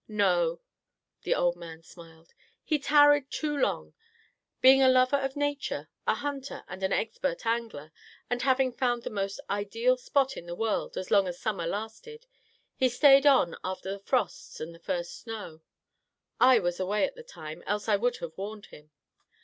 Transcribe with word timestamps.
"No," 0.07 0.61
the 1.21 1.35
old 1.35 1.55
man 1.55 1.83
smiled, 1.83 2.33
"he 2.63 2.79
tarried 2.79 3.29
too 3.29 3.55
long. 3.55 3.93
Being 4.59 4.81
a 4.81 4.89
lover 4.89 5.17
of 5.17 5.35
nature—a 5.35 6.15
hunter 6.15 6.63
and 6.67 6.81
an 6.81 6.91
expert 6.91 7.45
angler—and 7.45 8.41
having 8.41 8.71
found 8.73 9.03
the 9.03 9.11
most 9.11 9.39
ideal 9.47 9.97
spot 9.97 10.37
in 10.37 10.47
the 10.47 10.55
world 10.55 10.97
as 10.97 11.11
long 11.11 11.27
as 11.27 11.39
summer 11.39 11.67
lasted, 11.67 12.25
he 12.75 12.89
stayed 12.89 13.27
on 13.27 13.55
after 13.63 13.91
the 13.91 13.99
frosts 14.03 14.59
and 14.59 14.73
the 14.73 14.79
first 14.79 15.19
snow. 15.19 15.61
I 16.39 16.57
was 16.57 16.79
away 16.79 17.05
at 17.05 17.13
the 17.15 17.21
time, 17.21 17.61
else 17.67 17.87
I 17.87 17.95
would 17.97 18.17
have 18.21 18.35
warned 18.35 18.65
him. 18.65 18.89